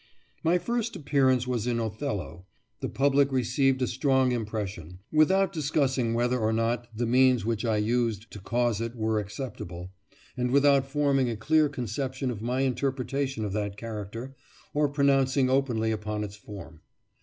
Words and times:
My 0.43 0.57
first 0.57 0.95
appearance 0.95 1.45
was 1.45 1.67
in 1.67 1.79
"Othello." 1.79 2.47
The 2.79 2.89
public 2.89 3.31
received 3.31 3.83
a 3.83 3.87
strong 3.87 4.31
impression, 4.31 4.97
without 5.11 5.53
discussing 5.53 6.15
whether 6.15 6.39
or 6.39 6.51
not 6.51 6.87
the 6.97 7.05
means 7.05 7.45
which 7.45 7.63
I 7.65 7.77
used 7.77 8.31
to 8.31 8.39
cause 8.39 8.81
it 8.81 8.95
were 8.95 9.19
acceptable, 9.19 9.91
and 10.35 10.49
without 10.49 10.87
forming 10.87 11.29
a 11.29 11.37
clear 11.37 11.69
conception 11.69 12.31
of 12.31 12.41
my 12.41 12.61
interpretation 12.61 13.45
of 13.45 13.53
that 13.53 13.77
character, 13.77 14.35
or 14.73 14.89
pronouncing 14.89 15.51
openly 15.51 15.91
upon 15.91 16.23
its 16.23 16.35
form. 16.35 16.81